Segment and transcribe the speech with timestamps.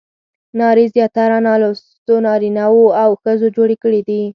[0.59, 4.21] نارې زیاتره نالوستو نارینه وو او ښځو جوړې کړې دي.